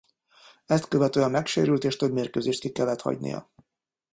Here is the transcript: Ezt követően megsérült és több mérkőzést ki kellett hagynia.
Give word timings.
Ezt 0.65 0.87
követően 0.87 1.31
megsérült 1.31 1.83
és 1.83 1.95
több 1.95 2.11
mérkőzést 2.11 2.59
ki 2.61 2.69
kellett 2.71 3.01
hagynia. 3.01 3.51